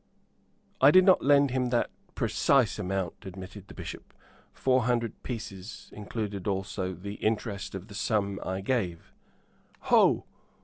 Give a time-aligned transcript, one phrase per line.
[0.81, 4.15] "I did not lend him that precise amount," admitted the Bishop.
[4.51, 9.13] "Four hundred pieces included also the interest of the sum I gave."
[9.91, 10.25] "Ho!